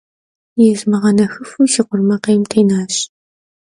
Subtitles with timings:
[0.61, 2.95] Yêzmığenlırexıfu si khurmakhêym tênaş.